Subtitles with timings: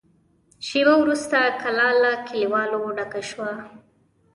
[0.67, 3.51] شېبه وروسته کلا له کليوالو ډکه شوه.